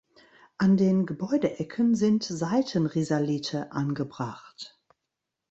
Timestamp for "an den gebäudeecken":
0.57-1.93